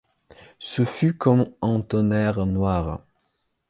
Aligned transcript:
Ce 0.57 0.83
fut 0.83 1.15
comme 1.15 1.51
un 1.61 1.79
tonnerre 1.81 2.47
noir. 2.47 3.03